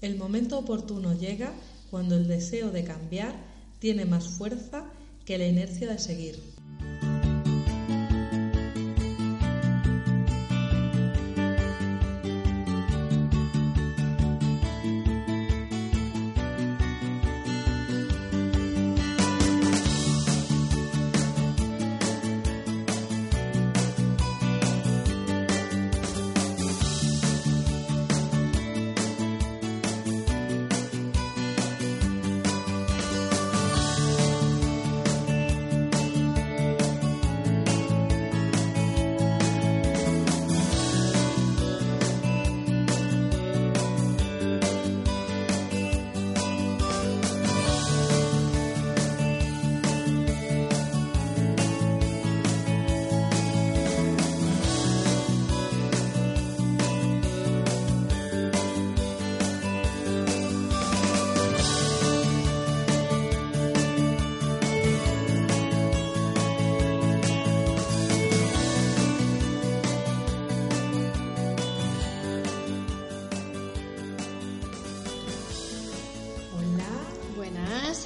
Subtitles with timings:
[0.00, 1.52] el momento oportuno llega
[1.90, 3.34] cuando el deseo de cambiar
[3.78, 4.84] tiene más fuerza
[5.24, 6.36] que la inercia de seguir.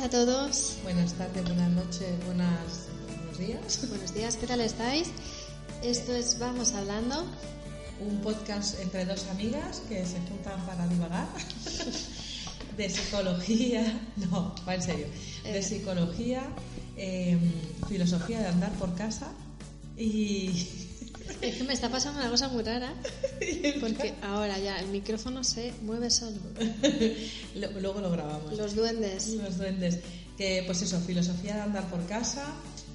[0.08, 0.78] Todos.
[0.82, 3.86] Buenas tardes, buenas noches, buenas, buenos días.
[3.90, 5.08] Buenos días, ¿qué tal estáis?
[5.82, 7.26] Esto es Vamos Hablando.
[8.00, 11.28] Un podcast entre dos amigas que se juntan para divagar.
[12.78, 15.06] de psicología, no, va en serio.
[15.42, 15.62] De eh.
[15.62, 16.48] psicología,
[16.96, 17.52] em,
[17.86, 19.30] filosofía de andar por casa
[19.98, 20.88] y
[21.40, 22.92] es que me está pasando una cosa muy rara.
[23.80, 26.38] Porque ahora ya el micrófono se mueve solo.
[27.54, 28.56] Luego lo grabamos.
[28.56, 29.28] Los duendes.
[29.28, 30.00] Los duendes.
[30.36, 32.46] Que, pues eso, filosofía de andar por casa,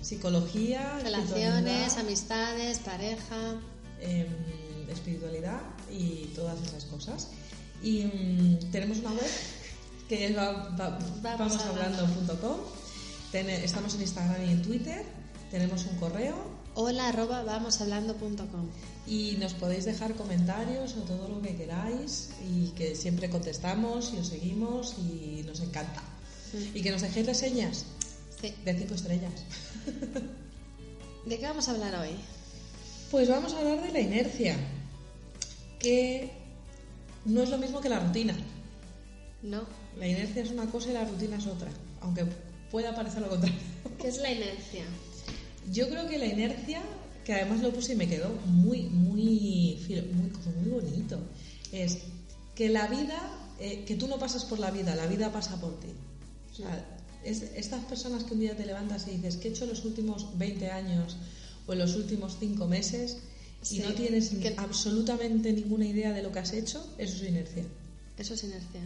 [0.01, 3.55] psicología, relaciones, amistades, pareja,
[4.01, 4.27] em,
[4.89, 7.27] espiritualidad y todas esas cosas.
[7.83, 9.29] Y mm, tenemos una web
[10.09, 12.59] que es vamoshablando.com.
[13.33, 15.03] Estamos en Instagram y en Twitter.
[15.51, 18.69] Tenemos un correo hola arroba vamoshablando.com.
[19.07, 24.17] Y nos podéis dejar comentarios o todo lo que queráis y que siempre contestamos y
[24.17, 26.03] os seguimos y nos encanta.
[26.73, 27.85] Y que nos dejéis reseñas
[28.41, 29.31] de cinco estrellas.
[31.25, 32.15] ¿De qué vamos a hablar hoy?
[33.11, 34.55] Pues vamos a hablar de la inercia,
[35.79, 36.31] que
[37.25, 38.35] no es lo mismo que la rutina.
[39.41, 39.63] No.
[39.97, 41.69] La inercia es una cosa y la rutina es otra,
[42.01, 42.25] aunque
[42.69, 43.57] pueda parecer lo contrario.
[43.99, 44.83] ¿Qué es la inercia?
[45.71, 46.81] Yo creo que la inercia,
[47.23, 49.79] que además lo puse y me quedó muy, muy,
[50.13, 50.31] muy,
[50.61, 51.19] muy bonito,
[51.71, 51.99] es
[52.55, 53.19] que la vida,
[53.59, 55.87] eh, que tú no pasas por la vida, la vida pasa por ti.
[56.51, 56.85] O sea,
[57.23, 60.37] es, estas personas que un día te levantas y dices, ¿qué he hecho los últimos
[60.37, 61.17] 20 años
[61.67, 63.17] o en los últimos 5 meses?
[63.71, 67.63] Y no tienes absolutamente ninguna idea de lo que has hecho, eso es inercia.
[68.17, 68.81] Eso es inercia.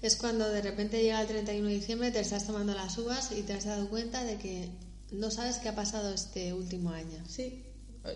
[0.00, 3.42] Es cuando de repente llega el 31 de diciembre, te estás tomando las uvas y
[3.42, 4.68] te has dado cuenta de que
[5.12, 7.22] no sabes qué ha pasado este último año.
[7.28, 7.62] Sí,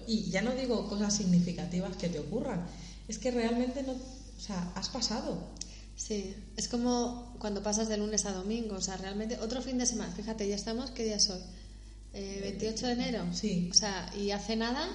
[0.07, 2.67] y ya no digo cosas significativas que te ocurran,
[3.09, 5.39] es que realmente no, o sea, has pasado.
[5.97, 9.87] Sí, es como cuando pasas de lunes a domingo, o sea, realmente otro fin de
[9.87, 11.41] semana, fíjate, ya estamos, ¿qué día es hoy?
[12.13, 13.25] 28 de enero.
[13.33, 13.69] Sí.
[13.71, 14.89] O sea, y hace nada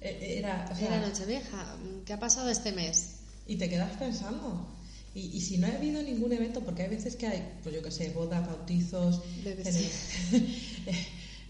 [0.00, 1.76] e, era, o sea, era Nochevieja.
[2.04, 3.18] ¿Qué ha pasado este mes?
[3.46, 4.66] Y te quedas pensando.
[5.14, 7.90] Y, si no ha habido ningún evento, porque hay veces que hay, pues yo qué
[7.90, 9.20] sé, bodas, bautizos,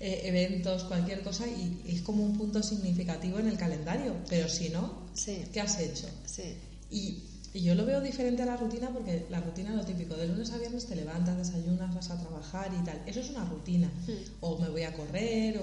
[0.00, 4.16] eh, eventos, cualquier cosa, y, es como un punto significativo en el calendario.
[4.28, 5.06] Pero si no,
[5.52, 6.08] ¿qué has hecho?
[6.26, 6.54] Sí.
[6.90, 7.22] Y,
[7.54, 10.14] yo lo veo diferente a la rutina porque la rutina es lo típico.
[10.14, 13.02] De lunes a viernes te levantas, desayunas, vas a trabajar y tal.
[13.04, 13.88] Eso es una rutina.
[14.06, 14.12] Hmm.
[14.40, 15.60] O me voy a correr,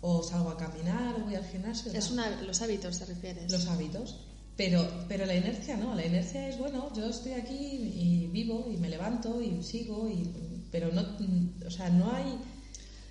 [0.00, 1.92] o, salgo a caminar, o voy al gimnasio.
[1.92, 3.52] Es una, los hábitos, ¿te refieres?
[3.52, 4.16] Los hábitos.
[4.58, 8.76] Pero, pero la inercia no, la inercia es, bueno, yo estoy aquí y vivo y
[8.76, 10.28] me levanto y sigo, y,
[10.72, 11.06] pero no,
[11.64, 12.36] o sea, no hay,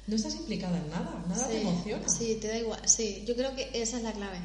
[0.07, 2.09] no estás implicada en nada, nada te emociona.
[2.09, 4.39] Sí, te da igual, sí, yo creo que esa es la clave,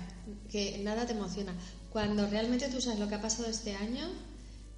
[0.49, 1.53] que nada te emociona.
[1.91, 4.09] Cuando realmente tú sabes lo que ha pasado este año,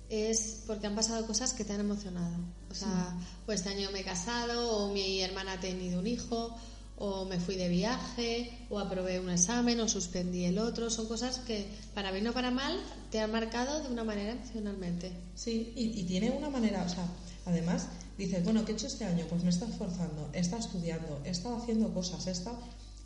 [0.09, 2.37] es porque han pasado cosas que te han emocionado.
[2.71, 6.56] O sea, pues este año me he casado, o mi hermana ha tenido un hijo,
[6.96, 10.91] o me fui de viaje, o aprobé un examen, o suspendí el otro.
[10.91, 12.79] Son cosas que, para bien o para mal,
[13.11, 15.12] te han marcado de una manera emocionalmente.
[15.35, 17.06] Sí, y, y tiene una manera, o sea,
[17.46, 19.26] además dices, bueno, ¿qué he hecho este año?
[19.29, 22.58] Pues me he estado esforzando, he estado estudiando, he estado haciendo cosas, he estado...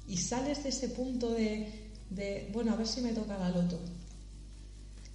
[0.06, 3.79] Y sales de ese punto de, de bueno, a ver si me toca la loto.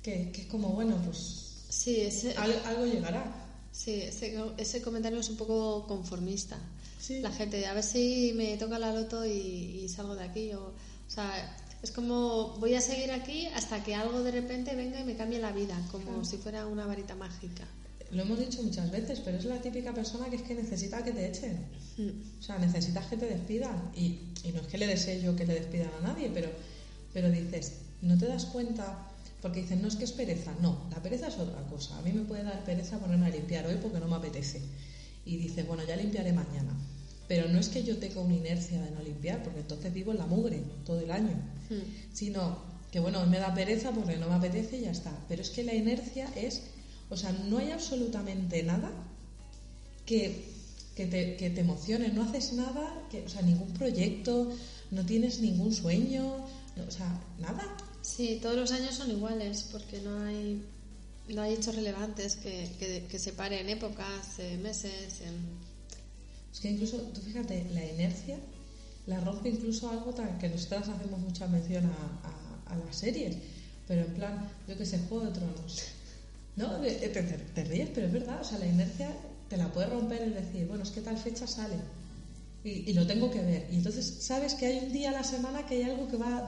[0.02, 1.18] Que, que es como, bueno, pues
[1.70, 3.24] Sí, ese, al- algo llegará.
[3.72, 6.58] sí, ese, ese comentario es un poco conformista.
[7.04, 7.20] Sí.
[7.20, 10.54] La gente, a ver si me toca la loto y, y salgo de aquí.
[10.54, 15.02] O, o sea, es como voy a seguir aquí hasta que algo de repente venga
[15.02, 17.66] y me cambie la vida, como si fuera una varita mágica.
[18.12, 21.12] Lo hemos dicho muchas veces, pero es la típica persona que es que necesita que
[21.12, 21.66] te echen.
[21.98, 22.40] Mm.
[22.40, 23.92] O sea, necesitas que te despidan.
[23.98, 26.50] Y, y no es que le desee yo que le despidan a nadie, pero,
[27.12, 29.10] pero dices, no te das cuenta,
[29.42, 30.54] porque dicen, no es que es pereza.
[30.62, 31.98] No, la pereza es otra cosa.
[31.98, 34.62] A mí me puede dar pereza ponerme a limpiar hoy porque no me apetece.
[35.26, 36.74] Y dices, bueno, ya limpiaré mañana.
[37.34, 40.20] Pero no es que yo tenga una inercia de no limpiar, porque entonces vivo en
[40.20, 41.34] la mugre todo el año.
[41.72, 42.14] Mm.
[42.14, 42.60] Sino
[42.92, 45.12] que, bueno, me da pereza porque no me apetece y ya está.
[45.28, 46.62] Pero es que la inercia es,
[47.10, 48.92] o sea, no hay absolutamente nada
[50.06, 50.46] que,
[50.96, 54.56] que, te, que te emocione, no haces nada, que, o sea, ningún proyecto,
[54.92, 56.46] no tienes ningún sueño,
[56.76, 57.66] no, o sea, nada.
[58.04, 60.62] Sí, todos los años son iguales porque no hay,
[61.30, 65.22] no hay hechos relevantes que, que, que separen épocas, eh, meses.
[65.22, 65.73] em,
[66.54, 68.38] Es que incluso, tú fíjate, la inercia
[69.08, 72.30] la rompe incluso algo que nosotras hacemos mucha mención a,
[72.72, 73.36] a- las series,
[73.88, 75.82] pero en plan, yo que sé, Juego de Tronos.
[76.56, 76.80] ¿No?
[76.80, 79.16] De- Te, te- te ríes, pero es verdad, o sea, la inercia
[79.50, 81.76] te la puede romper el decir, bueno, es que tal fecha sale
[82.64, 83.68] y, y lo tengo que ver.
[83.72, 86.48] Y entonces sabes que hay un día a la semana que hay algo que va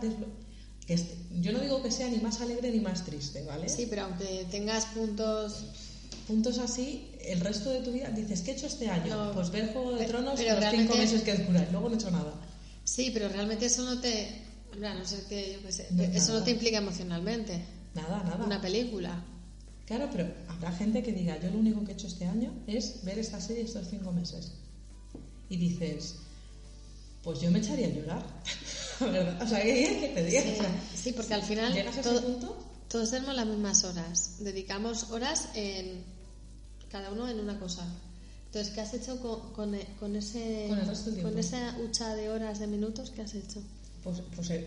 [0.87, 0.99] que
[1.41, 3.67] yo no digo que sea ni más alegre ni más triste, ¿vale?
[3.69, 5.65] Sí, pero aunque tengas puntos
[6.27, 9.15] Puntos así, el resto de tu vida dices, ¿qué he hecho este año?
[9.27, 11.89] No, pues ver Juego de pero- Tronos pero los cinco meses que dura y luego
[11.89, 12.33] no he hecho nada.
[12.83, 14.41] Sí, pero realmente eso no te.
[14.79, 16.39] no ser que, yo qué sé, No, eso nada.
[16.39, 17.63] no te implica emocionalmente.
[17.93, 18.43] Nada, nada.
[18.45, 19.23] Una película.
[19.85, 23.03] Claro, pero habrá gente que diga, yo lo único que he hecho este año es
[23.03, 24.51] ver esta serie estos cinco meses.
[25.47, 26.15] Y dices,
[27.23, 28.25] pues yo me echaría a llorar.
[29.01, 30.41] O sea, ¿qué que te diga?
[30.95, 32.57] Sí, porque al final ¿Llegas a ese todo- punto?
[32.87, 34.37] todos tenemos las mismas horas.
[34.39, 36.01] Dedicamos horas en
[36.95, 37.85] cada uno en una cosa.
[38.45, 42.29] Entonces, ¿qué has hecho con, con, e- con ese Con el con esa hucha de
[42.29, 43.11] horas, de minutos?
[43.11, 43.61] ¿Qué has hecho?
[44.01, 44.65] Pues, pues eh,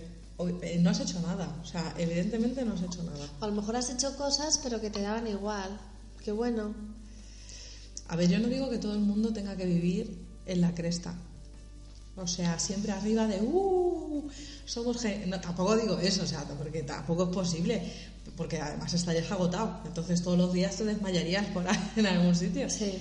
[0.60, 1.48] eh, no has hecho nada.
[1.62, 3.26] O sea, evidentemente no has hecho nada.
[3.40, 5.80] O a lo mejor has hecho cosas, pero que te daban igual.
[6.22, 6.74] Qué bueno.
[8.08, 11.14] A ver, yo no digo que todo el mundo tenga que vivir en la cresta.
[12.16, 14.28] O sea, siempre arriba de ¡uh!
[14.66, 15.30] Somos gen-".
[15.30, 17.90] no, tampoco digo eso, o sea, porque tampoco es posible,
[18.36, 19.80] porque además estarías agotado.
[19.86, 22.68] Entonces todos los días te desmayarías por ahí en algún sitio.
[22.70, 22.92] Sí.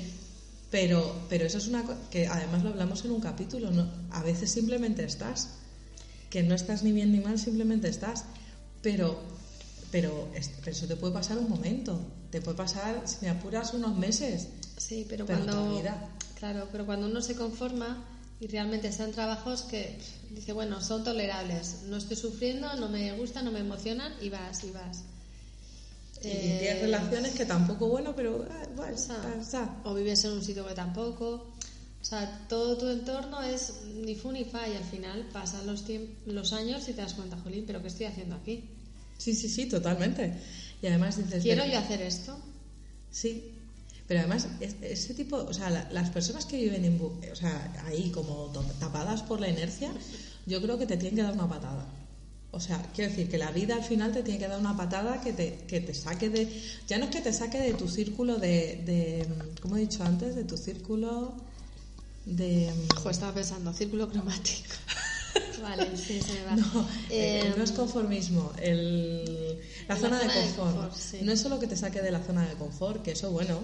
[0.70, 3.72] Pero, pero eso es una cosa que además lo hablamos en un capítulo.
[3.72, 3.88] ¿no?
[4.12, 5.50] A veces simplemente estás,
[6.30, 8.26] que no estás ni bien ni mal, simplemente estás.
[8.82, 9.18] Pero,
[9.92, 12.00] pero es- pero eso te puede pasar un momento,
[12.32, 14.48] te puede pasar, si me apuras, unos meses.
[14.78, 16.10] Sí, pero, Pero cuando vida.
[16.38, 18.04] claro, pero cuando uno se conforma
[18.40, 19.98] y realmente están trabajos que
[20.30, 24.64] dice, bueno, son tolerables, no estoy sufriendo, no me gustan, no me emocionan y vas
[24.64, 25.04] y vas.
[26.24, 30.32] Y Eh, tienes relaciones que tampoco, bueno, pero ah, bueno, o sea, o vives en
[30.32, 31.48] un sitio que tampoco.
[32.02, 33.74] O sea, todo tu entorno es
[34.04, 35.84] ni fu ni fa y al final pasan los,
[36.26, 38.64] los años y te das cuenta, jolín, pero ¿qué estoy haciendo aquí?
[39.18, 40.34] Sí, sí, sí, totalmente.
[40.82, 41.42] Y además dices...
[41.44, 42.38] ¿Quiero pero- yo hacer esto?
[43.12, 43.52] Sí,
[44.08, 47.74] pero además es- ese tipo, o sea, la- las personas que viven en, o sea,
[47.88, 49.92] ahí como tapadas por la inercia,
[50.46, 51.86] yo creo que te tienen que dar una patada.
[52.58, 55.22] O sea, quiero decir que la vida al final te tiene que dar una patada
[55.22, 56.50] que te, que te saque de...
[56.88, 59.28] Ya no es que te saque de tu círculo de, de...
[59.62, 60.36] ¿Cómo he dicho antes?
[60.36, 61.36] De tu círculo
[62.26, 62.74] de...
[62.98, 64.74] Ojo, estaba pensando, círculo cromático.
[65.62, 66.56] vale, sí, se me va.
[66.56, 70.74] No, Eh, eh, no es conformismo, el, la, La zona, de zona de confort.
[70.74, 71.18] confort, sí.
[71.22, 73.60] No es solo que te saque de la zona de confort, que eso, bueno,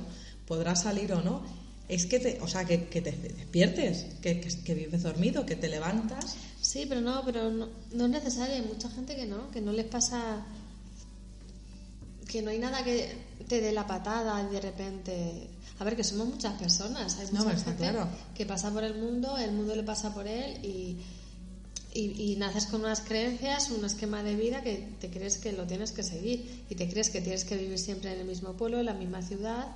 [0.46, 1.42] podrá salir o no.
[1.90, 5.56] Es que te, o sea, que, que te despiertes, que, que, que vives dormido, que
[5.56, 6.38] te levantas.
[6.64, 8.56] Sí, pero no, pero no, no es necesario.
[8.56, 10.46] Hay mucha gente que no, que no les pasa,
[12.26, 13.14] que no hay nada que
[13.50, 15.50] te dé la patada y de repente.
[15.80, 17.20] A ver, que somos muchas personas.
[17.20, 18.08] Hay mucha gente claro.
[18.34, 21.00] que pasa por el mundo, el mundo le pasa por él y,
[21.94, 25.68] y, y naces con unas creencias, un esquema de vida que te crees que lo
[25.68, 28.80] tienes que seguir y te crees que tienes que vivir siempre en el mismo pueblo,
[28.80, 29.68] en la misma ciudad,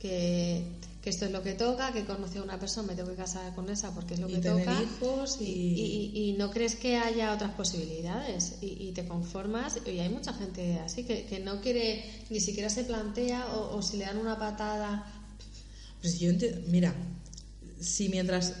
[0.00, 0.64] que,
[1.02, 3.54] que esto es lo que toca, que conoce a una persona, me tengo que casar
[3.54, 4.82] con esa porque es lo Y que tener toca.
[4.82, 10.08] hijos y- y, y no crees que haya otras posibilidades y, te conformas y hay
[10.08, 14.04] mucha gente así que, que no quiere ni siquiera se plantea o, o si le
[14.04, 15.06] dan una patada
[16.00, 16.30] Pues yo
[16.68, 16.94] mira,
[17.80, 18.54] si mientras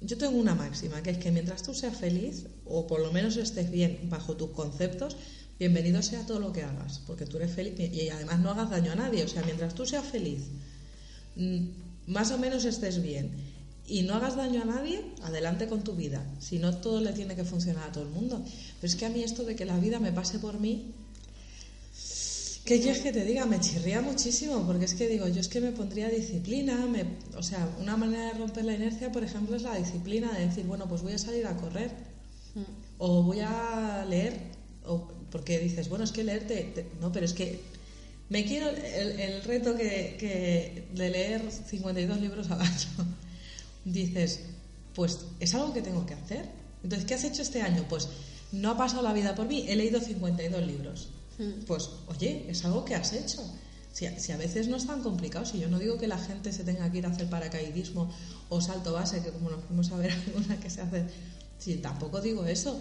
[0.00, 3.36] yo tengo una máxima, que es que mientras tú seas feliz, o por lo menos
[3.36, 5.16] estés bien bajo tus conceptos,
[5.58, 8.92] bienvenido sea todo lo que hagas, porque tú eres feliz y además no hagas daño
[8.92, 9.24] a nadie.
[9.24, 10.44] O sea, mientras tú seas feliz,
[12.06, 13.30] más o menos estés bien
[13.86, 16.24] y no hagas daño a nadie, adelante con tu vida.
[16.38, 18.44] Si no, todo le tiene que funcionar a todo el mundo.
[18.80, 20.94] Pero es que a mí esto de que la vida me pase por mí,
[22.70, 23.46] ¿Qué quieres que te diga?
[23.46, 27.04] Me chirría muchísimo, porque es que digo, yo es que me pondría disciplina, me,
[27.36, 30.66] o sea, una manera de romper la inercia, por ejemplo, es la disciplina, de decir,
[30.66, 31.90] bueno, pues voy a salir a correr,
[32.54, 32.60] mm.
[32.98, 34.34] o voy a leer,
[34.86, 37.60] o porque dices, bueno, es que leerte, no, pero es que
[38.30, 43.16] me quiero el, reto que, que, de leer 52 libros al año.
[43.84, 44.40] dices,
[44.94, 46.48] pues es algo que tengo que hacer.
[46.82, 47.84] Entonces, ¿qué has hecho este año?
[47.88, 48.08] Pues
[48.52, 51.08] no ha pasado la vida por mí, he leído 52 libros.
[51.38, 51.64] Mm.
[51.66, 53.42] Pues, oye, es algo que has hecho.
[53.92, 56.62] Si, a veces no es tan complicado, si yo no digo que la gente se
[56.62, 58.10] tenga que ir a hacer paracaidismo
[58.48, 61.06] o salto base, que como nos fuimos a ver alguna que se hace,
[61.58, 62.80] si tampoco digo eso,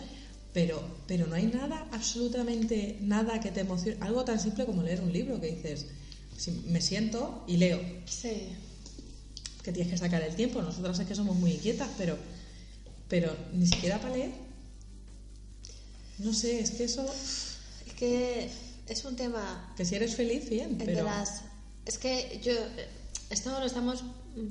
[0.54, 5.02] pero, pero no hay nada, absolutamente nada que te emocione, algo tan simple como leer
[5.02, 5.86] un libro que dices,
[6.38, 7.80] si me siento y leo.
[8.06, 8.50] Sí.
[9.64, 12.18] Que tienes que sacar el tiempo, nosotras es que somos muy inquietas, pero,
[13.08, 14.32] pero ni siquiera para leer.
[16.18, 17.06] No sé, es que eso
[18.00, 18.50] que
[18.88, 19.74] es un tema...
[19.76, 21.06] Que si eres feliz, bien, pero...
[21.86, 22.54] es que yo...
[23.30, 24.04] Esto lo estamos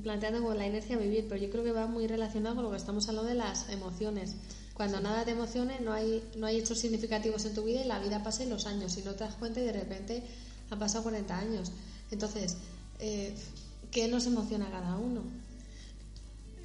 [0.03, 2.71] planteando como la inercia a vivir, pero yo creo que va muy relacionado con lo
[2.71, 4.35] que estamos hablando de las emociones.
[4.79, 7.99] Cuando nada te emocione, no hay, no hay hechos significativos en tu vida y la
[7.99, 10.23] vida pasa en los años y no te das cuenta y de repente
[10.69, 11.73] han pasado 40 años.
[12.11, 12.55] Entonces,
[12.99, 13.35] eh,
[13.91, 15.23] ¿qué nos emociona a cada uno?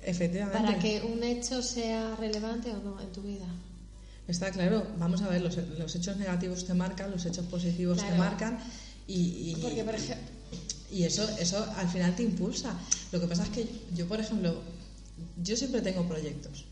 [0.04, 0.62] Efectivamente.
[0.62, 3.46] Para que un hecho sea relevante o no en tu vida.
[4.28, 8.60] Está claro, vamos a ver, los, hechos negativos te marcan, los hechos positivos te marcan
[9.08, 9.56] y,
[10.92, 12.78] y, eso, eso al final te impulsa.
[13.10, 14.62] Lo que pasa es que yo, por ejemplo,
[15.42, 16.66] yo siempre tengo proyectos.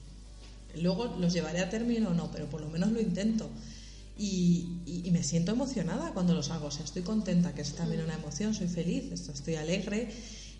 [0.80, 3.50] Luego los llevaré a término o no, pero por lo menos lo intento.
[4.18, 4.78] Y,
[5.10, 6.66] me siento emocionada cuando los hago.
[6.66, 10.08] O sea, estoy contenta, que es también una emoción, soy feliz, estoy alegre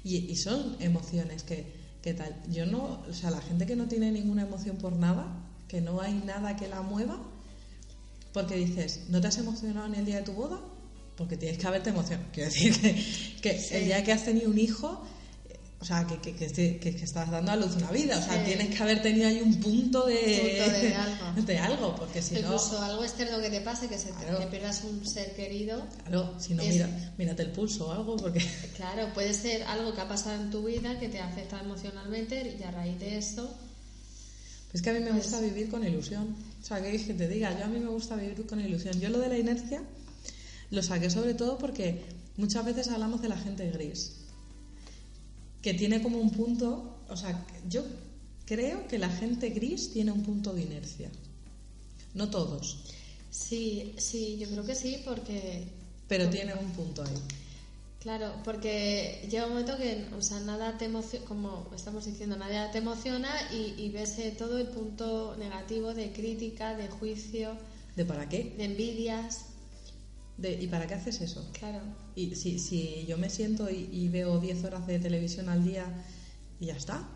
[0.05, 1.67] y, son emociones que,
[2.03, 2.35] que tal.
[2.51, 5.27] Yo no, o sea, la gente que no tiene ninguna emoción por nada,
[5.69, 7.19] que no hay nada que la mueva,
[8.33, 10.61] porque dices, ¿no te has emocionado en el día de tu boda?
[11.17, 12.29] Porque tienes que haberte emocionado.
[12.33, 12.75] Quiero decir
[13.43, 15.05] que, el día que has tenido un hijo,
[15.83, 18.81] o sea, que, que, que, estás dando a luz una vida, o sea, tienes que
[18.81, 20.95] haber tenido ahí un punto de,
[21.61, 21.97] algo.
[21.97, 25.85] porque si Incluso algo externo que te pase, que se te pierdas un ser querido.
[26.05, 28.41] Claro, si no, mira, mírate el pulso o algo, porque...
[28.77, 32.63] Claro, puede ser algo que ha pasado en tu vida que te afecta emocionalmente y
[32.63, 33.53] a raíz de eso
[34.73, 36.37] es que a mí me gusta vivir con ilusión.
[36.63, 39.01] O sea, que, que te diga, yo a mí me gusta vivir con ilusión.
[39.01, 39.83] Yo lo de la inercia
[40.71, 42.05] lo saqué sobre todo porque
[42.37, 44.22] muchas veces hablamos de la gente gris,
[45.63, 47.85] que tiene como un punto, o sea, yo
[48.45, 51.11] creo que la gente gris tiene un punto de inercia.
[52.15, 52.85] No todos.
[53.31, 55.65] Sí, sí, yo creo que sí, porque...
[56.09, 57.15] Pero tiene un punto ahí.
[58.01, 62.73] Claro, porque llega un momento que, o sea, nada te emociona, como estamos diciendo, nada
[62.73, 67.57] te emociona y, ves eh, todo el punto negativo de crítica, de juicio.
[67.95, 68.55] ¿De para qué?
[68.59, 69.52] De envidias.
[70.43, 71.49] De, ¿Y para qué haces eso?
[71.53, 71.79] Claro.
[72.15, 75.87] Y si, si yo me siento y, veo 10 horas de televisión al día
[76.61, 77.09] y ya está.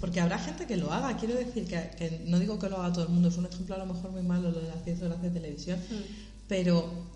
[0.00, 3.04] Porque habrá gente que lo haga, quiero decir que, no digo que lo haga todo
[3.04, 5.22] el mundo, es un ejemplo a lo mejor muy malo lo de las 10 horas
[5.22, 6.48] de televisión, mm.
[6.48, 7.12] pero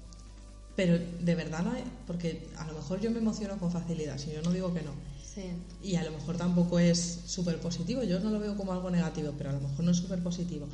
[0.76, 4.30] pero de verdad no hay, porque a lo mejor yo me emociono con facilidad, si
[4.30, 4.92] yo no digo que no.
[5.34, 5.44] Sí.
[5.82, 9.32] Y a lo mejor tampoco es súper positivo, yo no lo veo como algo negativo,
[9.38, 10.68] pero a lo mejor no es súper positivo.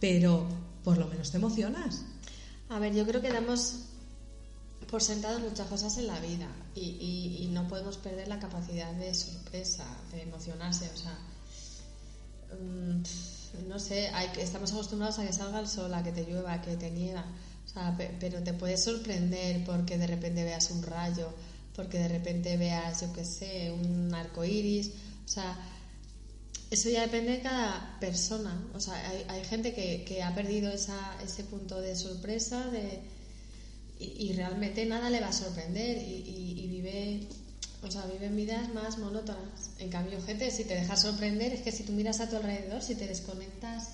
[0.00, 0.46] Pero
[0.82, 2.04] por lo menos te emocionas.
[2.68, 3.84] A ver, yo creo que damos
[4.90, 9.14] por sentado muchas cosas en la vida y, y, no podemos perder la capacidad de
[9.14, 10.90] sorpresa, de emocionarse.
[10.92, 11.18] O sea,
[12.56, 16.52] mm, no sé, hay, estamos acostumbrados a que salga el sol, a que te llueva,
[16.52, 17.24] a que te niega
[18.18, 21.28] pero te puede sorprender porque de repente veas un rayo,
[21.74, 24.92] porque de repente veas, yo qué sé, un arco iris.
[25.24, 25.56] O sea,
[26.70, 28.60] eso ya depende de cada persona.
[28.74, 28.94] O sea,
[29.28, 33.00] hay, gente que, ha perdido esa, ese punto de sorpresa de,
[33.98, 37.20] y, realmente nada le va a sorprender y, y, vive.
[37.82, 39.70] O sea, viven vidas más monótonas.
[39.78, 42.82] En cambio, gente, si te dejas sorprender, es que si tú miras a tu alrededor,
[42.82, 43.90] si te desconectas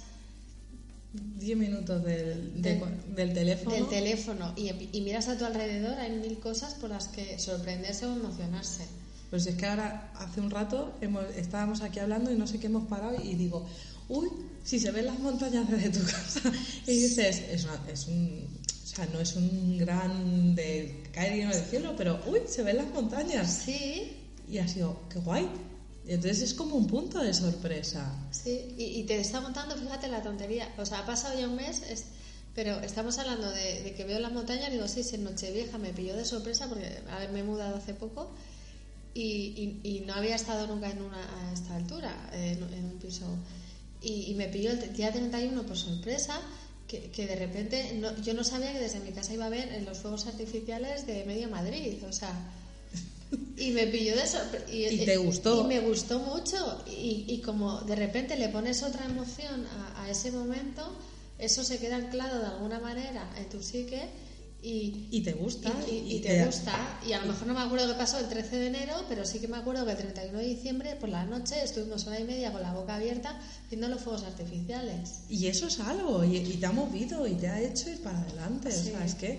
[1.13, 3.77] 10 minutos del, del, teléfono.
[3.77, 4.55] Del teléfono.
[4.57, 8.85] Y, y, miras a tu alrededor, hay mil cosas por las que sorprenderse o emocionarse.
[9.33, 12.67] Pues es que ahora, hace un rato, hemos, estábamos aquí hablando y no sé qué
[12.67, 13.67] hemos parado y digo,
[14.11, 14.29] uy,
[14.63, 16.53] si se ven las montañas desde tu casa.
[16.87, 18.47] Y dices, es, es un.
[18.85, 22.77] O sea, no es un gran de caer lleno del cielo, pero uy, se ven
[22.77, 23.63] las montañas.
[23.65, 24.19] Sí.
[24.51, 25.49] Y ha sido, qué guay.
[26.07, 28.13] Entonces es como un punto de sorpresa.
[28.33, 30.69] Sí, y, y te está montando, fíjate la tontería.
[30.77, 32.05] O sea, ha pasado ya un mes, es-
[32.55, 35.79] pero estamos hablando de, de que veo la montaña y digo, sí, sí, en Nochevieja
[35.79, 38.31] me pilló de sorpresa porque a ver, me he mudado hace poco
[39.15, 42.99] y, y- y no había estado nunca en una, a esta altura, en, en un
[42.99, 43.27] piso.
[44.03, 46.41] Y, y me pilló el día 31 por sorpresa.
[46.89, 49.73] Que, que de repente no- yo no sabía que desde mi casa iba a ver
[49.73, 52.35] eh, los fuegos artificiales de medio Madrid, o sea,
[53.57, 54.67] y me pilló de sorpresa.
[54.71, 55.65] ¿Y te gustó?
[55.65, 56.83] Y me gustó mucho.
[56.87, 60.95] Y, y como de repente le pones otra emoción a, a ese momento,
[61.39, 64.03] eso se queda anclado de alguna manera en tu psique
[64.63, 65.73] y, Y te gusta.
[65.91, 67.01] y, y- y te, gusta.
[67.07, 69.41] Y a lo mejor no me acuerdo qué pasó el 13 de enero, pero sí
[69.41, 72.53] que me acuerdo que el 31 de diciembre, por la noche, estuvimos hora y media
[72.53, 73.39] con la boca abierta
[73.69, 75.21] viendo los fuegos artificiales.
[75.29, 78.71] Y eso es algo, y, te ha movido y te ha hecho ir para adelante.
[78.71, 78.91] Sí.
[78.91, 79.39] O sea, es que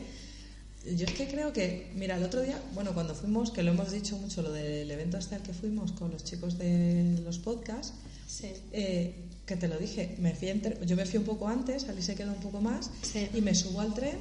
[0.98, 3.94] yo es que creo que, mira, el otro día, bueno, cuando fuimos, que lo hemos
[3.94, 7.94] dicho mucho, lo del evento este al que fuimos con los chicos de los podcasts,
[8.28, 8.48] Sí.
[8.74, 9.14] eh,
[9.46, 10.50] que te lo dije, me fui
[10.86, 13.30] yo me fui un poco antes, Ali se quedó un poco más, Sí.
[13.34, 14.18] y me subo al tren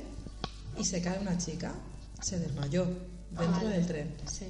[0.82, 1.72] y se cae una chica,
[2.20, 2.84] se desmayó
[3.30, 3.68] dentro Vale.
[3.76, 4.14] del tren.
[4.30, 4.46] Sí.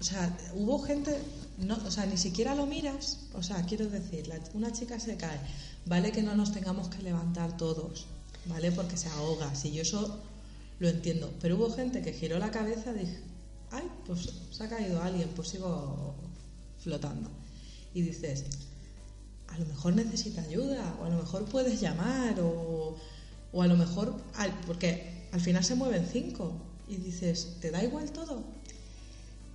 [0.00, 1.18] O sea, hubo gente,
[1.58, 3.18] no, o sea, ni siquiera lo miras.
[3.34, 5.38] O sea, quiero decir, la- una chica se cae.
[5.86, 8.06] Vale que no nos tengamos que levantar todos,
[8.46, 8.70] ¿vale?
[8.72, 9.54] Porque se ahoga.
[9.54, 10.20] Si yo eso
[10.78, 11.32] lo entiendo.
[11.40, 13.20] Pero hubo gente que giró la cabeza y dije,
[13.72, 16.14] ay, pues se ha caído alguien, pues sigo
[16.78, 17.28] flotando.
[17.92, 18.44] Y dices,
[19.48, 22.96] a lo mejor necesita ayuda, o a lo mejor puedes llamar, o,
[23.52, 26.52] o a lo mejor, al- porque al final se mueven cinco.
[26.88, 28.42] Y dices, ¿te da igual todo?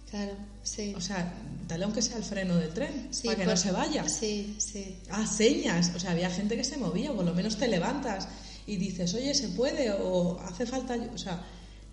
[0.10, 0.34] Claro,
[0.64, 0.94] sí.
[0.96, 1.34] O sea,
[1.68, 4.08] dale aunque sea el freno del tren, Sí, para que pues- no se vaya.
[4.08, 4.98] Sí, sí.
[5.10, 5.92] Ah, señas.
[5.96, 8.28] O sea, había gente que se movía, por lo menos te levantas
[8.68, 9.92] y dices, oye, ¿se puede?
[9.92, 10.94] O hace falta.
[10.96, 11.12] ayu-".
[11.14, 11.44] O sea,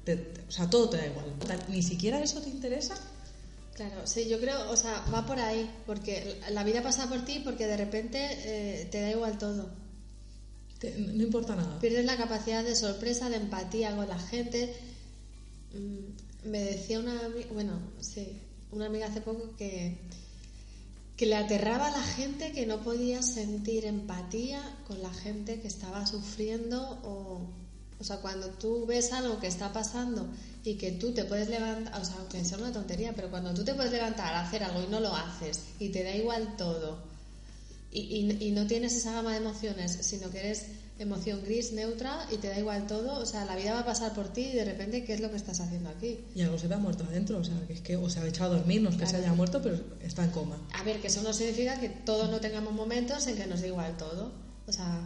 [0.05, 1.27] te- te- o sea todo te da igual.
[1.69, 2.95] Ni siquiera eso te interesa.
[3.75, 7.41] Claro, sí, yo creo, o sea, va por ahí, porque la vida pasa por ti
[7.43, 9.71] porque de repente eh, te da igual todo.
[10.91, 11.79] No importa nada.
[11.81, 14.75] Pierdes la capacidad de sorpresa, de empatía con la gente.
[15.75, 18.37] Mm, Me decía una amiga, bueno, sí,
[18.73, 19.97] una amiga hace poco que,
[21.16, 25.68] que le aterraba a la gente que no podía sentir empatía con la gente que
[25.68, 27.47] estaba sufriendo o,
[28.01, 30.27] o sea, cuando tú ves algo que está pasando
[30.64, 33.62] y que tú te puedes levantar, o sea, aunque sea una tontería, pero cuando tú
[33.64, 37.12] te puedes levantar a hacer algo y no lo haces y te da igual todo
[37.92, 40.66] y, y- y no tienes esa gama de emociones, sino que eres
[40.98, 44.14] emoción gris, neutra y te da igual todo, o sea, la vida va a pasar
[44.14, 46.18] por ti y de repente, ¿qué es lo que estás haciendo aquí?
[46.35, 47.38] Y algo se te ha muerto adentro.
[47.38, 49.16] O sea, que es que o se ha echado a dormir, no es que se
[49.16, 50.57] haya muerto, pero está en coma.
[50.74, 53.66] A ver, que eso no significa que todos no tengamos momentos en que nos da
[53.66, 54.33] igual todo.
[54.68, 55.00] O sea,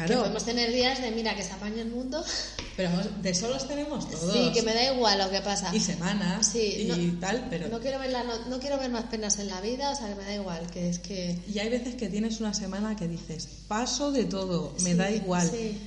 [0.00, 0.20] que Claro.
[0.20, 2.24] podemos tener días de, mira, que se apañe el mundo.
[2.76, 4.32] Pero de solos tenemos todos.
[4.32, 5.74] Sí, que me da igual lo que pasa.
[5.74, 7.68] Y semanas Sí, y no- tal, pero.
[7.68, 10.08] No quiero, ver la- no, no quiero ver más penas en la vida, o sea,
[10.08, 11.38] que me da igual, que es que...
[11.52, 15.10] Y hay veces que tienes una semana que dices, paso de todo, me Sí, da
[15.10, 15.50] igual.
[15.50, 15.78] sí.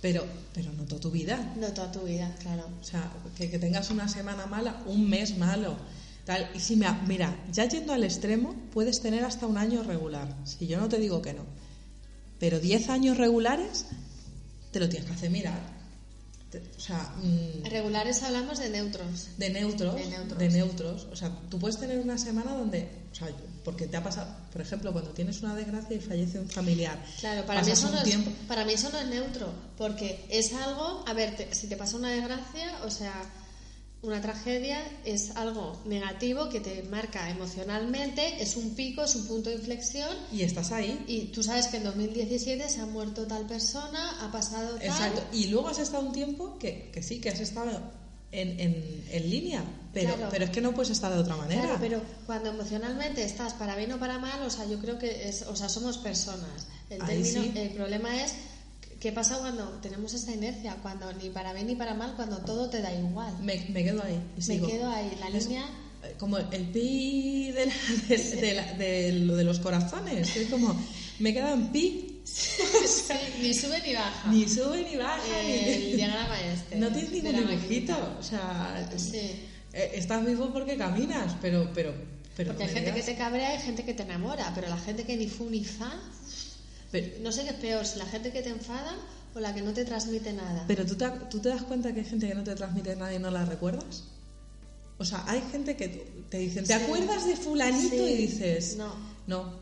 [0.00, 1.52] Pero, pero no toda tu vida.
[1.56, 2.68] No toda tu vida, claro.
[2.80, 5.76] O sea, que, que tengas una semana mala, un mes malo.
[6.24, 6.50] Tal.
[6.56, 10.26] Y si me, mira, ya yendo al extremo, puedes tener hasta un año regular.
[10.44, 11.42] Si yo no te digo que no.
[12.42, 13.84] Pero 10 años regulares,
[14.72, 15.60] te lo tienes que hacer mirar.
[16.50, 19.28] Te- o sea, mm, Regulares hablamos de neutros.
[19.38, 20.38] de neutros, De neutros.
[20.40, 21.04] de neutros.
[21.12, 23.28] O sea, tú puedes tener una semana donde, o sea,
[23.64, 27.00] porque te ha pasado, por ejemplo, cuando tienes una desgracia y fallece un familiar.
[27.20, 28.16] Claro, para mí, eso no es,
[28.48, 29.46] para mí eso no es neutro,
[29.78, 33.14] porque es algo, a ver, te- si te pasa una desgracia, o sea,
[34.02, 39.48] una tragedia es algo negativo que te marca emocionalmente, es un pico, es un punto
[39.50, 41.04] de inflexión, y estás ahí.
[41.06, 44.82] y tú sabes que en 2017 se ha muerto tal persona, ha pasado tal...
[44.86, 45.22] Exacto.
[45.32, 47.70] Y luego has estado un tiempo que, que sí, que has estado
[48.32, 49.62] en, en, en línea,
[49.92, 50.28] pero, Claro.
[50.32, 51.62] pero es que no puedes estar de otra manera.
[51.62, 55.28] Claro, pero cuando emocionalmente estás para bien o para mal, o sea, yo creo que
[55.28, 56.66] es, o sea, somos personas.
[56.90, 57.52] El, término- sí.
[57.54, 58.34] el problema es
[59.02, 62.70] qué pasa cuando tenemos esta inercia, cuando ni para bien ni para mal, cuando todo
[62.70, 63.36] te da igual.
[63.42, 64.14] me, me quedo ahí.
[64.36, 64.68] y Me sigo.
[64.68, 65.66] quedo ahí, la Es línea.
[66.18, 67.72] Como el pi de, la-
[68.08, 70.36] de, de la- de lo de los corazones.
[70.36, 70.74] Es como,
[71.18, 72.62] me he quedado en pi, Sí,
[73.40, 74.30] ni sube ni baja.
[74.30, 75.40] ni sube ni baja.
[75.40, 76.76] el ni- diagrama este.
[76.76, 77.96] No tienes ningún dibujito.
[78.20, 79.18] O sea, Sí.
[79.72, 81.70] eh, estás vivo porque caminas, pero.
[81.74, 81.92] pero,
[82.36, 85.04] pero Porque hay gente que te cabrea y gente que te enamora, pero la gente
[85.04, 85.92] que ni fu ni fa,
[86.92, 88.94] pero- no sé qué es peor, si la gente que te enfada
[89.34, 90.64] o la que no te transmite nada.
[90.68, 93.12] Pero ¿tú te, tú te das cuenta que hay gente que no te transmite nada
[93.14, 94.04] y no la recuerdas.
[94.98, 95.88] O sea, hay gente que
[96.28, 96.84] te dicen, ¿te Sí.
[96.84, 97.96] acuerdas de fulanito?
[97.96, 98.02] Sí.
[98.12, 98.94] Y dices, No.
[99.26, 99.60] no.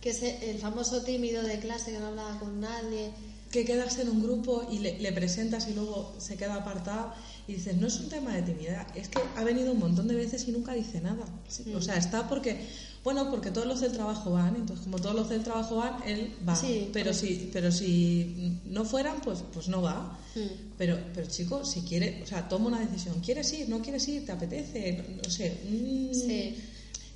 [0.00, 3.10] que es el famoso tímido de clase que no hablaba con nadie
[3.50, 7.12] que quedas en un grupo y le, le presentas y luego se queda apartado
[7.48, 10.14] y dices, no es un tema de timidez, es que ha venido un montón de
[10.14, 11.24] veces y nunca dice nada.
[11.66, 11.74] Mm.
[11.74, 12.64] O sea, está porque,
[13.02, 16.32] bueno, porque todos los del trabajo van, entonces como todos los del trabajo van, él
[16.48, 16.54] va.
[16.54, 20.16] Sí, pero, si, pero si no fueran, pues, pues no va.
[20.36, 20.70] Mm.
[20.78, 23.18] Pero, pero chico, si quiere, o sea, toma una decisión.
[23.20, 23.68] ¿Quieres ir?
[23.68, 24.24] ¿No quieres ir?
[24.24, 24.92] ¿Te apetece?
[25.08, 25.58] No, no sé.
[25.68, 26.56] mm, Sí.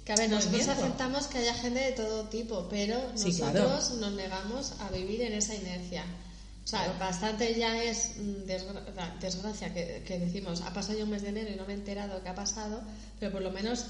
[0.05, 3.81] Que a ver, nosotros aceptamos que haya gente de todo tipo, pero nosotros claro.
[4.01, 6.05] nos negamos a vivir en esa inercia.
[6.65, 11.11] O sea, bastante ya es mm, desgra- desgracia que, que decimos, ha pasado ya un
[11.11, 12.83] mes de enero y no me he enterado qué ha pasado,
[13.21, 13.85] pero por lo menos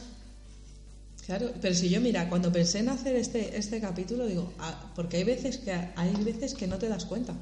[1.24, 5.16] Claro, pero si yo, mira, cuando pensé en hacer este, este capítulo, digo, ah, porque
[5.18, 7.32] hay veces que hay veces que no te das cuenta.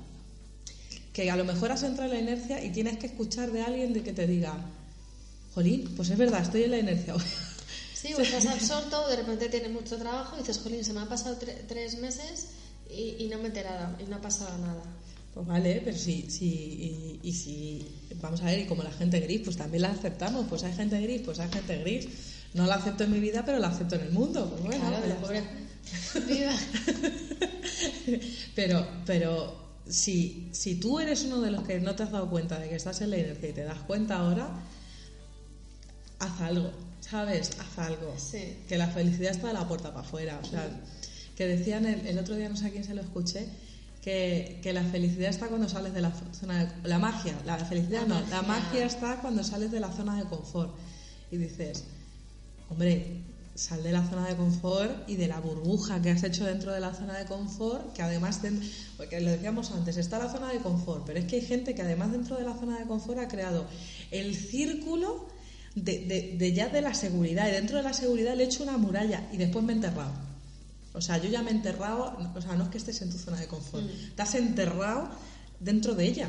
[1.13, 3.93] Que a lo mejor has entrado en la inercia y tienes que escuchar de alguien
[3.93, 4.55] de que te diga,
[5.55, 7.15] Jolín, pues es verdad, estoy en la inercia.
[8.03, 11.09] Sí, o estás absorto, de repente tienes mucho trabajo y dices, jolín, se me han
[11.09, 12.49] pasado tre- tres meses
[12.91, 14.83] y, y no me he enterado y no ha pasado nada.
[15.35, 17.87] Pues vale, pero si, si y, y si,
[18.21, 20.47] vamos a ver, y como la gente gris, pues también la aceptamos.
[20.49, 22.09] Pues hay gente gris, pues hay gente gris.
[22.55, 24.51] No la acepto en mi vida, pero la acepto en el mundo.
[24.51, 25.43] Pues bueno, claro, la pobre.
[26.27, 26.53] Viva.
[28.55, 32.59] pero, pero si, si tú eres uno de los que no te has dado cuenta
[32.59, 34.51] de que estás en la inercia y te das cuenta ahora,
[36.19, 37.53] haz algo, ¿sabes?
[37.59, 38.15] Haz algo.
[38.19, 38.59] Sí.
[38.69, 40.39] Que la felicidad está de la puerta para afuera.
[40.43, 40.69] O sea,
[41.37, 43.49] que decían el, el otro día, no sé a quién se lo escuché,
[44.03, 46.89] que, que la felicidad está cuando sales de la zona de...
[46.89, 48.43] La magia, la felicidad La no, la magia.
[48.43, 50.75] magia está cuando sales de la zona de confort.
[51.31, 51.85] Y dices,
[52.69, 53.23] hombre,
[53.55, 56.81] sal de la zona de confort y de la burbuja que has hecho dentro de
[56.81, 58.61] la zona de confort, que además, den-
[58.97, 61.83] porque lo decíamos antes, está la zona de confort, pero es que hay gente que
[61.83, 63.67] además dentro de la zona de confort ha creado
[64.11, 65.29] el círculo
[65.75, 68.63] de, de- de ya de la seguridad, y dentro de la seguridad le he hecho
[68.65, 70.13] una muralla y después me he enterrado.
[70.95, 73.19] O sea, yo ya me he enterrado, o sea, no es que estés en tu
[73.19, 75.09] zona de confort, te has enterrado
[75.59, 76.29] dentro de ella,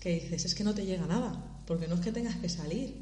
[0.00, 2.94] que dices, es que no te llega nada, porque no es que tengas que salir,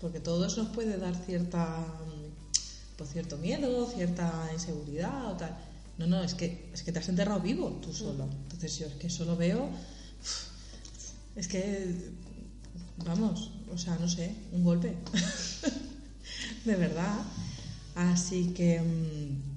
[0.00, 5.56] porque todo eso nos puede dar cierta mm, pues cierto miedo, cierta inseguridad o tal.
[5.98, 8.28] No, no, es que es que te has enterrado vivo tú solo.
[8.42, 9.68] Entonces yo es que solo veo
[11.36, 12.12] es que
[13.06, 14.94] vamos, o sea, no sé, un golpe.
[16.64, 17.18] de verdad.
[17.94, 19.49] Así que mm,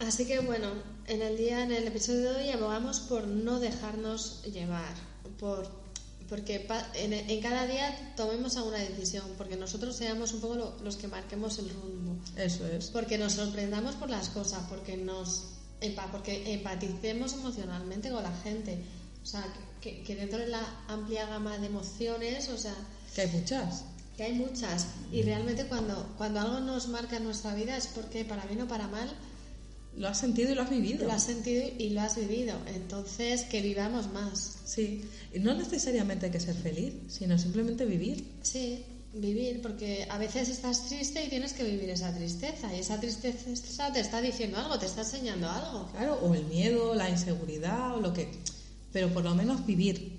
[0.00, 0.68] Así que bueno,
[1.06, 4.94] en el día, en el episodio de hoy abogamos por no dejarnos llevar,
[5.38, 5.78] por
[6.28, 10.94] porque en, en cada día tomemos alguna decisión, porque nosotros seamos un poco lo- los
[10.96, 12.86] que marquemos el rumbo, eso es.
[12.86, 15.46] porque nos sorprendamos por las cosas, porque nos
[16.12, 18.78] porque empaticemos emocionalmente con la gente,
[19.24, 19.44] o sea,
[19.80, 22.74] que, que dentro de la amplia gama de emociones, o sea,
[23.14, 23.82] Que hay muchas.
[24.16, 28.24] que hay muchas y realmente cuando cuando algo nos marca en nuestra vida es porque
[28.24, 29.10] para bien o para mal
[29.96, 31.06] Lo has sentido y lo has vivido.
[31.06, 32.56] lo has sentido y lo has vivido.
[32.74, 34.58] Entonces, que vivamos más.
[34.64, 38.24] Sí, y no necesariamente hay que ser feliz, sino simplemente vivir.
[38.42, 42.74] Sí, vivir, porque a veces estás triste y tienes que vivir esa tristeza.
[42.74, 45.88] Y esa tristeza te está diciendo algo, te está enseñando algo.
[45.90, 48.28] Claro, o el miedo, la inseguridad, o lo que.
[48.92, 50.18] Pero por lo menos vivir.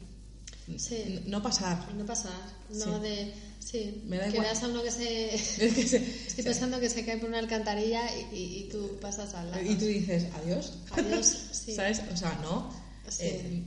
[0.77, 1.21] Sí.
[1.27, 1.93] No pasar.
[1.95, 2.39] No pasar.
[2.69, 3.01] No Sí.
[3.01, 3.33] de.
[3.71, 4.43] Sí, Me da que igual.
[4.47, 5.35] veas a uno que se.
[5.65, 8.97] Es que se- Estoy pensando que se cae por una alcantarilla y, y- y tú
[8.99, 9.63] pasas al lado.
[9.63, 10.73] Y tú dices, adiós.
[10.91, 11.73] Adiós, sí.
[11.75, 12.01] ¿Sabes?
[12.13, 12.73] O sea, no.
[13.07, 13.23] Sí.
[13.25, 13.63] Eh,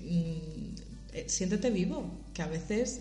[1.13, 3.01] mm, eh, siéntete vivo, que a veces,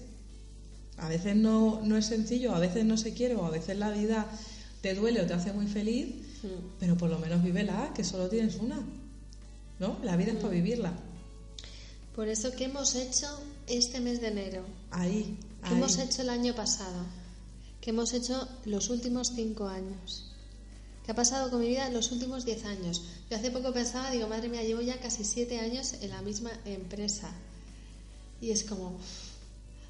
[0.98, 3.90] a veces no, no es sencillo, a veces no se quiere, o a veces la
[3.92, 4.30] vida
[4.82, 6.08] te duele o te hace muy feliz,
[6.44, 6.48] Mm.
[6.80, 8.82] pero por lo menos vívela, que solo tienes una.
[9.80, 9.98] ¿No?
[10.04, 10.42] La vida es Mm.
[10.42, 10.94] para vivirla.
[12.16, 13.28] Por eso, ¿qué hemos hecho
[13.68, 14.66] este mes de enero?
[14.92, 15.38] Ahí.
[15.64, 15.76] ¿Qué ahí.
[15.76, 17.06] hemos hecho el año pasado?
[17.82, 20.26] ¿Qué hemos hecho los últimos cinco años?
[21.06, 23.04] ¿Qué ha pasado con mi vida en los últimos diez años?
[23.30, 26.52] Yo hace poco pensaba, digo, madre mía, llevo ya casi siete años en la misma
[26.66, 27.30] empresa.
[28.40, 28.98] Y es como...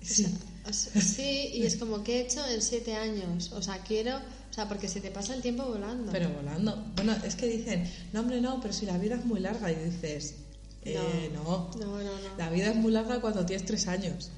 [0.01, 0.27] Sí.
[0.67, 3.51] o sea, sí, y es como, ¿qué he hecho en siete años?
[3.51, 4.17] O sea, quiero...
[4.17, 6.12] O sea, porque se te pasa el tiempo volando.
[6.12, 6.83] Pero volando.
[6.95, 9.71] Bueno, es que dicen, no, hombre, no, pero si la vida es muy larga.
[9.71, 10.36] Y dices,
[10.83, 11.71] eh, no.
[11.79, 12.38] No, no, no.
[12.38, 14.31] La vida es muy larga cuando tienes tres años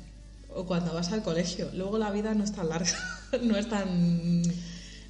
[0.55, 1.69] o cuando vas al colegio.
[1.73, 2.91] Luego la vida no es tan larga,
[3.41, 4.43] no es tan...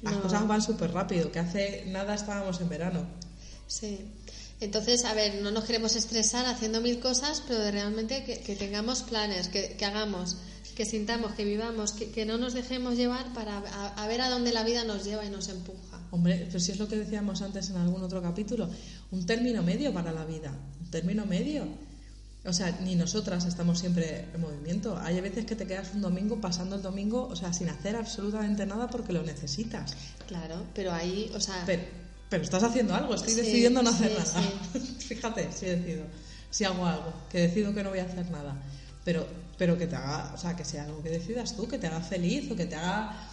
[0.02, 0.22] Las No.
[0.22, 3.06] cosas van súper rápido, que hace nada estábamos en verano.
[3.66, 3.98] Sí.
[4.60, 9.02] Entonces, a ver, no nos queremos estresar haciendo mil cosas, pero realmente que, que tengamos
[9.02, 10.36] planes, que, que hagamos,
[10.76, 14.30] que sintamos, que vivamos, que, que no nos dejemos llevar para a, a ver a
[14.30, 16.00] dónde la vida nos lleva y nos empuja.
[16.10, 18.68] Hombre, pero si es lo que decíamos antes en algún otro capítulo,
[19.10, 21.66] un término medio para la vida, un término medio.
[22.46, 24.96] O sea, ni nosotras estamos siempre en movimiento.
[24.98, 28.64] Hay veces que te quedas un domingo pasando el domingo, o sea, sin hacer absolutamente
[28.66, 29.94] nada porque lo necesitas.
[30.28, 31.82] Claro, pero ahí, o sea, Pero,
[32.30, 34.42] pero estás haciendo algo, estoy Sí, decidiendo no hacer sí, nada.
[34.98, 36.04] Fíjate, sí decido.
[36.50, 38.56] si hago algo, que decido que no voy a hacer nada,
[39.04, 39.26] pero,
[39.58, 42.00] pero que te haga, o sea, que sea algo que decidas tú, que te haga
[42.00, 43.28] feliz o que te haga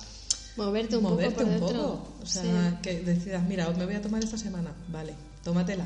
[0.56, 1.82] Moverte un moverte poco por un dentro.
[1.84, 2.14] poco.
[2.22, 2.78] O sea, Sí.
[2.84, 5.86] que decidas, mira, me voy a tomar esta semana, vale, tómatela.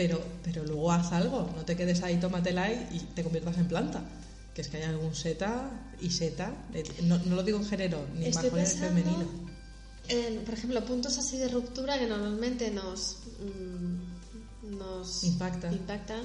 [0.00, 3.68] Pero, pero luego haz algo, no te quedes ahí, tómatela y, y te conviertas en
[3.68, 4.02] planta.
[4.54, 7.98] Que es que hay algún seta y seta, eh, no, no lo digo en género,
[8.14, 9.26] ni Estoy masculino ni femenino.
[10.08, 15.72] en, por ejemplo, puntos así de ruptura que normalmente nos, mm, nos Impactan.
[15.74, 16.22] impactan,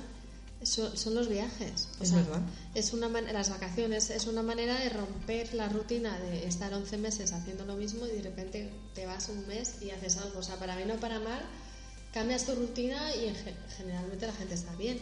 [0.63, 1.89] son, son los viajes.
[1.99, 2.41] O Es sea, verdad.
[2.73, 7.33] Es una las vacaciones es una manera de romper la rutina de estar 11 meses
[7.33, 10.39] haciendo lo mismo y de repente te vas un mes y haces algo.
[10.39, 11.41] O sea, para bien o para mal,
[12.15, 14.97] cambias tu rutina y en ge- generalmente la gente está bien.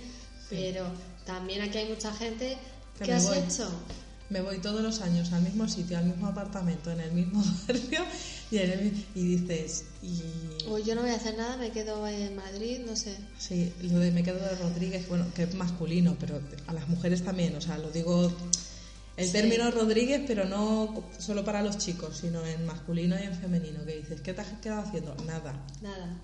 [0.50, 0.84] Pero
[1.26, 2.58] también aquí hay mucha gente
[3.00, 3.38] Que me has voy.
[3.38, 3.70] hecho.
[4.30, 8.02] Me voy todos los años al mismo sitio, al mismo apartamento, en el mismo barrio
[8.52, 10.22] y, en el y dices, y
[10.68, 13.16] O yo no voy a hacer nada, me quedo en Madrid, no sé.
[13.38, 17.24] Sí, lo de me quedo de Rodríguez, bueno, que es masculino, pero a las mujeres
[17.24, 18.32] también, o sea, lo digo
[19.18, 19.32] el Sí.
[19.34, 23.98] término Rodríguez, pero no solo para los chicos, sino en masculino y en femenino, que
[23.98, 25.16] dices, ¿qué te has quedado haciendo?
[25.26, 25.54] Nada.
[25.82, 26.18] Nada.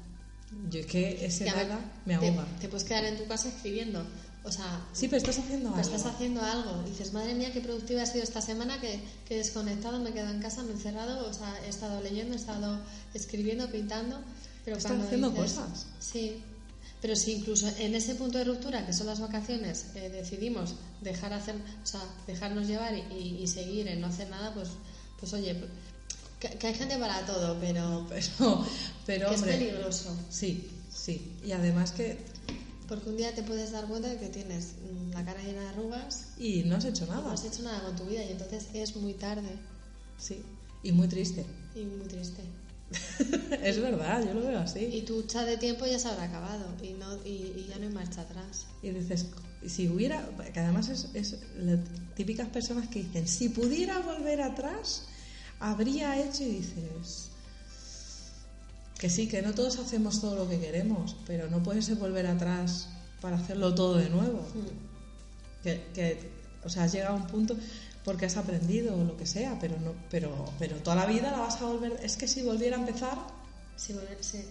[0.70, 2.46] Yo es que ese nada me te- ahoga.
[2.60, 4.04] Te, puedes quedar en tu casa escribiendo.
[4.44, 5.96] O sea, Sí, pero estás haciendo pero algo.
[5.96, 6.84] estás haciendo algo.
[6.84, 10.14] Dices, madre mía, qué productiva he sido esta semana, que, que he desconectado, me he
[10.14, 11.30] quedado en casa, me he encerrado.
[11.30, 12.80] O sea, he estado leyendo, he estado
[13.14, 14.20] escribiendo, pintando.
[14.66, 15.86] Pero Estás haciendo dices- cosas.
[16.00, 16.42] Sí.
[17.02, 21.32] Pero si incluso en ese punto de ruptura, que son las vacaciones, eh, decidimos dejar
[21.34, 24.70] hacer, o sea, dejarnos llevar y, y- y seguir en no hacer nada, pues,
[25.20, 25.56] pues oye,
[26.40, 28.66] que, que hay gente para todo, pero Pero,
[29.06, 30.18] pero que es peligroso.
[30.30, 31.36] sí, sí.
[31.46, 32.18] Y además que,
[32.88, 34.74] Porque un día te puedes dar cuenta de que tienes
[35.14, 37.34] la cara llena de arrugas y no has hecho y no nada.
[37.34, 39.50] has hecho nada con tu vida y entonces es muy tarde
[40.18, 40.42] Sí,
[40.84, 41.46] y muy triste.
[41.76, 42.42] y muy triste.
[43.64, 44.80] es verdad, yo lo veo así.
[44.86, 47.84] Y tu chat de tiempo ya se habrá acabado y, no, y, y ya no
[47.88, 48.66] hay marcha atrás.
[48.82, 49.28] Y dices,
[49.68, 51.80] si hubiera, que además es, es las
[52.16, 55.04] típicas personas que dicen, si pudiera volver atrás,
[55.60, 57.30] habría hecho y dices,
[58.98, 62.90] que sí, que no todos hacemos todo lo que queremos, pero no puedes volver atrás
[63.22, 64.46] para hacerlo todo de nuevo.
[65.64, 66.30] Que, que,
[66.64, 67.56] o sea, has llegado a un punto
[68.04, 71.40] porque has aprendido o lo que sea, pero no, pero, pero toda la vida la
[71.40, 72.00] vas a volver.
[72.04, 73.18] Es que si volviera a empezar,
[73.78, 74.44] Si volver- sí.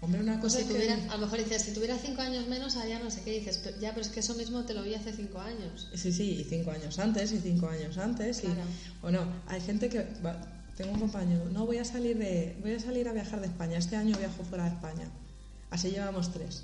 [0.00, 2.98] Hombre, una cosa que- tuviera, a lo mejor dices, si tuviera cinco años menos, haría
[2.98, 5.12] no sé qué dices, pero, ya, pero es que eso mismo te lo vi hace
[5.12, 5.88] cinco años.
[5.94, 8.38] Sí, sí, y cinco años antes, y cinco años antes.
[8.38, 8.62] y- Claro.
[9.02, 10.06] o no, hay gente que.
[10.24, 10.40] va,
[10.76, 12.56] tengo un compañero, no voy a salir de.
[12.62, 13.78] Voy a salir a viajar de España.
[13.78, 15.10] Este año viajo fuera de España.
[15.70, 16.62] Así llevamos tres.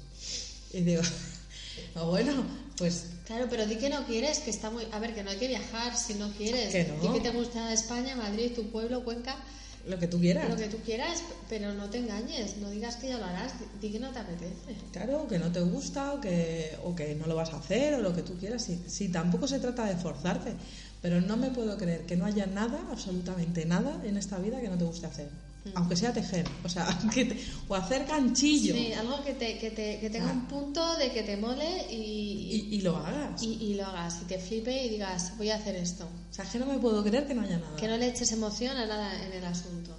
[0.73, 1.03] Y digo,
[1.97, 2.45] "Ah, bueno,
[2.77, 4.85] pues Claro, pero di que no quieres, que está muy...
[4.93, 6.71] A ver, que no hay que viajar si no quieres.
[6.73, 7.01] Que no.
[7.03, 9.35] Di que te gusta España, Madrid, tu pueblo, Cuenca,
[9.87, 10.49] lo que tú quieras.
[10.49, 13.91] lo que tú quieras, pero no te engañes, no digas que ya lo harás, di
[13.91, 14.75] que no te apetece.
[14.93, 18.01] Claro, que no te gusta o que, o que no lo vas a hacer o
[18.01, 18.63] lo que tú quieras.
[18.63, 20.55] Si, si tampoco se trata de forzarte.
[21.03, 24.69] Pero no me puedo creer que no haya nada, absolutamente nada en esta vida que
[24.69, 25.29] no te guste hacer.
[25.75, 29.71] Aunque sea tejer, o sea, que te- o hacer ganchillo Sí, algo que, te, que,
[29.71, 30.33] te, que tenga Ah.
[30.33, 31.95] un punto de que te mole y,
[32.71, 33.43] y, y lo hagas.
[33.43, 36.05] y, y lo hagas, y te flipe y digas, voy a hacer esto.
[36.31, 37.77] O sea, que no me puedo creer que no haya nada.
[37.77, 39.93] Que no le eches emoción a nada en el asunto.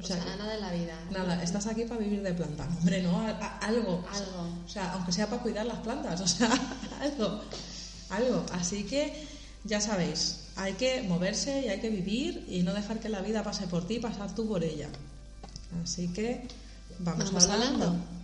[0.00, 0.98] O, O sea, a nada en la vida.
[1.12, 2.66] Nada, estás aquí para vivir de planta.
[2.80, 4.04] Hombre, no, a- a- algo.
[4.12, 4.64] Algo.
[4.66, 6.50] O sea, aunque sea para cuidar las plantas, o sea,
[7.00, 7.40] algo.
[8.10, 8.44] Algo.
[8.52, 9.12] Así que,
[9.62, 13.44] ya sabéis, hay que moverse y hay que vivir y no dejar que la vida
[13.44, 14.88] pase por ti y pasar tú por ella.
[15.82, 16.48] Así que,
[16.98, 17.84] vamos, Vamos hablando.
[17.84, 18.21] hablando.